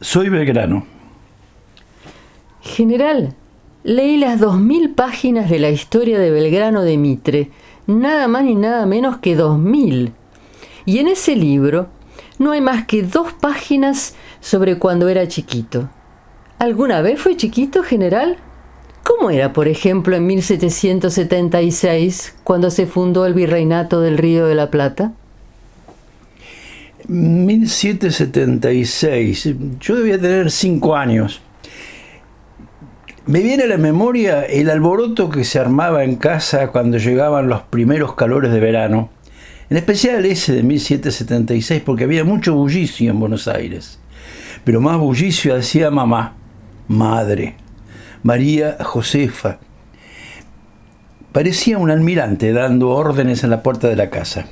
Soy 0.00 0.28
Belgrano. 0.28 0.86
General, 2.60 3.34
leí 3.82 4.16
las 4.16 4.38
dos 4.38 4.60
mil 4.60 4.90
páginas 4.90 5.50
de 5.50 5.58
la 5.58 5.70
historia 5.70 6.20
de 6.20 6.30
Belgrano 6.30 6.82
de 6.82 6.96
Mitre, 6.96 7.50
nada 7.88 8.28
más 8.28 8.44
ni 8.44 8.54
nada 8.54 8.86
menos 8.86 9.18
que 9.18 9.34
dos 9.34 9.58
mil. 9.58 10.12
Y 10.84 10.98
en 10.98 11.08
ese 11.08 11.34
libro 11.34 11.88
no 12.38 12.52
hay 12.52 12.60
más 12.60 12.86
que 12.86 13.02
dos 13.02 13.32
páginas 13.32 14.14
sobre 14.38 14.78
cuando 14.78 15.08
era 15.08 15.26
chiquito. 15.26 15.88
¿Alguna 16.60 17.02
vez 17.02 17.20
fue 17.20 17.36
chiquito, 17.36 17.82
general? 17.82 18.36
¿Cómo 19.02 19.30
era, 19.30 19.52
por 19.52 19.66
ejemplo, 19.66 20.14
en 20.14 20.28
1776, 20.28 22.36
cuando 22.44 22.70
se 22.70 22.86
fundó 22.86 23.26
el 23.26 23.34
Virreinato 23.34 24.00
del 24.00 24.16
Río 24.16 24.46
de 24.46 24.54
la 24.54 24.70
Plata? 24.70 25.12
1776, 27.08 29.54
yo 29.80 29.96
debía 29.96 30.20
tener 30.20 30.50
cinco 30.50 30.94
años. 30.94 31.40
Me 33.24 33.40
viene 33.40 33.62
a 33.62 33.66
la 33.66 33.78
memoria 33.78 34.42
el 34.42 34.68
alboroto 34.68 35.30
que 35.30 35.44
se 35.44 35.58
armaba 35.58 36.04
en 36.04 36.16
casa 36.16 36.68
cuando 36.68 36.98
llegaban 36.98 37.48
los 37.48 37.62
primeros 37.62 38.14
calores 38.14 38.52
de 38.52 38.60
verano, 38.60 39.08
en 39.70 39.78
especial 39.78 40.26
ese 40.26 40.52
de 40.52 40.62
1776, 40.62 41.80
porque 41.82 42.04
había 42.04 42.24
mucho 42.24 42.54
bullicio 42.54 43.10
en 43.10 43.20
Buenos 43.20 43.48
Aires, 43.48 43.98
pero 44.64 44.82
más 44.82 44.98
bullicio 44.98 45.56
hacía 45.56 45.90
mamá, 45.90 46.34
madre, 46.88 47.54
María 48.22 48.76
Josefa. 48.80 49.60
Parecía 51.32 51.78
un 51.78 51.90
almirante 51.90 52.52
dando 52.52 52.90
órdenes 52.90 53.44
en 53.44 53.50
la 53.50 53.62
puerta 53.62 53.88
de 53.88 53.96
la 53.96 54.10
casa 54.10 54.44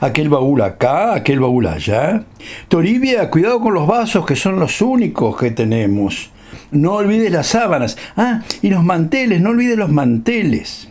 aquel 0.00 0.28
baúl 0.28 0.62
acá, 0.62 1.14
aquel 1.14 1.40
baúl 1.40 1.66
allá. 1.66 2.24
Toribia, 2.68 3.30
cuidado 3.30 3.60
con 3.60 3.74
los 3.74 3.86
vasos 3.86 4.24
que 4.26 4.36
son 4.36 4.58
los 4.58 4.80
únicos 4.80 5.36
que 5.36 5.50
tenemos. 5.50 6.30
No 6.70 6.94
olvides 6.94 7.30
las 7.32 7.48
sábanas. 7.48 7.96
Ah, 8.16 8.42
y 8.62 8.70
los 8.70 8.82
manteles, 8.84 9.40
no 9.40 9.50
olvides 9.50 9.76
los 9.76 9.90
manteles. 9.90 10.88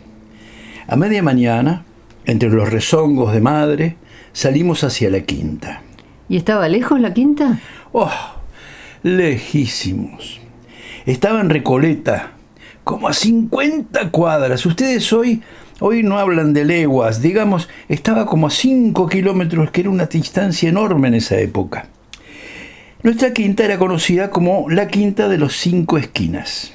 A 0.86 0.96
media 0.96 1.22
mañana, 1.22 1.84
entre 2.26 2.50
los 2.50 2.70
rezongos 2.70 3.32
de 3.32 3.40
madre, 3.40 3.96
salimos 4.32 4.84
hacia 4.84 5.10
la 5.10 5.20
quinta. 5.20 5.82
¿Y 6.28 6.36
estaba 6.36 6.68
lejos 6.68 7.00
la 7.00 7.14
quinta? 7.14 7.60
Oh, 7.92 8.10
lejísimos. 9.02 10.40
Estaba 11.06 11.40
en 11.40 11.50
Recoleta, 11.50 12.33
como 12.84 13.08
a 13.08 13.12
50 13.12 14.10
cuadras. 14.10 14.64
Ustedes 14.66 15.12
hoy 15.12 15.42
Hoy 15.80 16.04
no 16.04 16.20
hablan 16.20 16.52
de 16.52 16.64
leguas, 16.64 17.20
digamos, 17.20 17.68
estaba 17.88 18.26
como 18.26 18.46
a 18.46 18.50
5 18.50 19.08
kilómetros, 19.08 19.72
que 19.72 19.80
era 19.80 19.90
una 19.90 20.06
distancia 20.06 20.68
enorme 20.68 21.08
en 21.08 21.14
esa 21.14 21.36
época. 21.36 21.88
Nuestra 23.02 23.34
quinta 23.34 23.64
era 23.64 23.76
conocida 23.76 24.30
como 24.30 24.70
la 24.70 24.86
quinta 24.86 25.28
de 25.28 25.36
los 25.36 25.56
cinco 25.56 25.98
esquinas. 25.98 26.72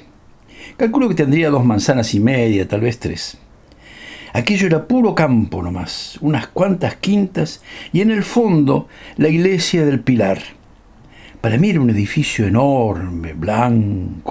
Calculo 0.77 1.09
que 1.09 1.15
tendría 1.15 1.49
dos 1.49 1.65
manzanas 1.65 2.13
y 2.13 2.19
media, 2.19 2.67
tal 2.67 2.81
vez 2.81 2.99
tres. 2.99 3.39
Aquello 4.33 4.67
era 4.67 4.87
puro 4.87 5.15
campo 5.15 5.63
nomás, 5.63 6.19
unas 6.21 6.45
cuantas 6.45 6.97
quintas 6.97 7.63
y 7.93 8.01
en 8.01 8.11
el 8.11 8.21
fondo 8.23 8.87
la 9.17 9.29
iglesia 9.29 9.85
del 9.85 10.01
Pilar. 10.01 10.39
Para 11.41 11.57
mí 11.57 11.71
era 11.71 11.81
un 11.81 11.89
edificio 11.89 12.45
enorme, 12.45 13.33
blanco. 13.33 14.28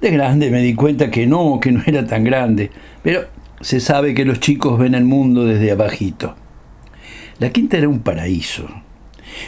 De 0.00 0.10
grande 0.10 0.50
me 0.50 0.62
di 0.62 0.74
cuenta 0.74 1.10
que 1.10 1.26
no, 1.26 1.58
que 1.60 1.72
no 1.72 1.82
era 1.84 2.06
tan 2.06 2.22
grande, 2.22 2.70
pero 3.02 3.26
se 3.60 3.80
sabe 3.80 4.14
que 4.14 4.24
los 4.24 4.38
chicos 4.38 4.78
ven 4.78 4.94
el 4.94 5.04
mundo 5.04 5.44
desde 5.44 5.72
abajito. 5.72 6.36
La 7.40 7.50
quinta 7.50 7.76
era 7.76 7.88
un 7.88 8.00
paraíso, 8.00 8.68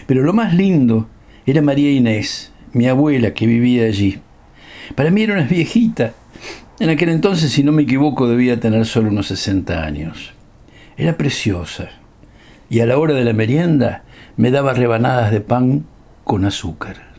pero 0.06 0.22
lo 0.22 0.32
más 0.32 0.54
lindo 0.54 1.08
era 1.46 1.62
María 1.62 1.92
Inés, 1.92 2.52
mi 2.72 2.88
abuela 2.88 3.32
que 3.32 3.46
vivía 3.46 3.84
allí. 3.84 4.18
Para 4.94 5.10
mí 5.10 5.22
era 5.22 5.34
una 5.34 5.44
viejita. 5.44 6.14
En 6.80 6.90
aquel 6.90 7.10
entonces, 7.10 7.52
si 7.52 7.62
no 7.62 7.72
me 7.72 7.82
equivoco, 7.82 8.28
debía 8.28 8.58
tener 8.58 8.86
solo 8.86 9.10
unos 9.10 9.28
60 9.28 9.84
años. 9.84 10.32
Era 10.96 11.16
preciosa. 11.16 11.90
Y 12.68 12.80
a 12.80 12.86
la 12.86 12.98
hora 12.98 13.14
de 13.14 13.24
la 13.24 13.32
merienda 13.32 14.04
me 14.36 14.50
daba 14.50 14.72
rebanadas 14.72 15.30
de 15.30 15.40
pan 15.40 15.84
con 16.24 16.44
azúcar. 16.44 17.09